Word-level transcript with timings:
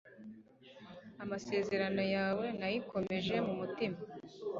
Amasezerano 1.23 2.03
yawe 2.15 2.45
nayikomeje 2.59 3.35
mu 3.45 3.53
mutima 3.59 3.97